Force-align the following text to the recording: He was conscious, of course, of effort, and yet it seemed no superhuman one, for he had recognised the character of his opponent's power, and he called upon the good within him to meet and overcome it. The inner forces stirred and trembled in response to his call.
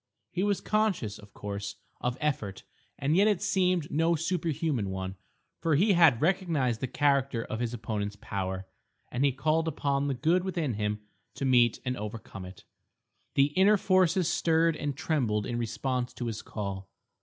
He 0.31 0.41
was 0.41 0.61
conscious, 0.61 1.19
of 1.19 1.31
course, 1.31 1.75
of 1.99 2.17
effort, 2.19 2.63
and 2.97 3.15
yet 3.15 3.27
it 3.27 3.39
seemed 3.39 3.91
no 3.91 4.15
superhuman 4.15 4.89
one, 4.89 5.13
for 5.59 5.75
he 5.75 5.93
had 5.93 6.19
recognised 6.23 6.79
the 6.81 6.87
character 6.87 7.43
of 7.45 7.59
his 7.59 7.71
opponent's 7.71 8.15
power, 8.15 8.65
and 9.11 9.23
he 9.23 9.31
called 9.31 9.67
upon 9.67 10.07
the 10.07 10.15
good 10.15 10.43
within 10.43 10.73
him 10.73 11.01
to 11.35 11.45
meet 11.45 11.79
and 11.85 11.95
overcome 11.97 12.45
it. 12.45 12.63
The 13.35 13.53
inner 13.55 13.77
forces 13.77 14.27
stirred 14.27 14.75
and 14.75 14.97
trembled 14.97 15.45
in 15.45 15.59
response 15.59 16.13
to 16.15 16.25
his 16.25 16.41
call. 16.41 16.89